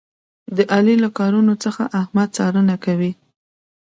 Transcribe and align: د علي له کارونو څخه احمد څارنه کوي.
د 0.55 0.57
علي 0.73 0.95
له 1.03 1.09
کارونو 1.17 1.53
څخه 1.63 1.83
احمد 2.01 2.29
څارنه 2.37 2.75
کوي. 2.85 3.11